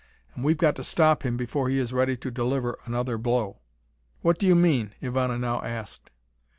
And 0.33 0.43
we've 0.43 0.57
got 0.57 0.75
to 0.77 0.83
stop 0.83 1.23
him 1.23 1.37
before 1.37 1.69
he 1.69 1.77
is 1.77 1.93
ready 1.93 2.17
to 2.17 2.31
deliver 2.31 2.79
another 2.85 3.19
blow." 3.19 3.59
"What 4.23 4.39
do 4.39 4.47
you 4.47 4.55
mean?" 4.55 4.95
Ivana 4.99 5.39
now 5.39 5.61
asked. 5.61 6.09